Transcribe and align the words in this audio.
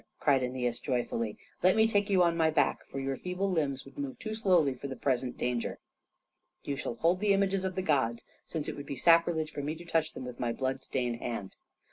cried 0.19 0.41
Æneas 0.41 0.81
joyfully. 0.81 1.37
"Let 1.61 1.75
me 1.75 1.87
take 1.87 2.09
you 2.09 2.23
on 2.23 2.35
my 2.35 2.49
back, 2.49 2.83
for 2.87 2.99
your 2.99 3.15
feeble 3.17 3.51
limbs 3.51 3.85
would 3.85 3.99
move 3.99 4.17
too 4.17 4.33
slowly 4.33 4.73
for 4.73 4.87
the 4.87 4.95
present 4.95 5.37
danger. 5.37 5.77
You 6.63 6.75
shall 6.75 6.95
hold 6.95 7.19
the 7.19 7.33
images 7.33 7.63
of 7.63 7.75
the 7.75 7.83
gods, 7.83 8.23
since 8.43 8.67
it 8.67 8.75
would 8.75 8.87
be 8.87 8.95
sacrilege 8.95 9.51
for 9.51 9.61
me 9.61 9.75
to 9.75 9.85
touch 9.85 10.13
them 10.13 10.25
with 10.25 10.39
my 10.39 10.53
blood 10.53 10.81
stained 10.83 11.17
hands. 11.17 11.59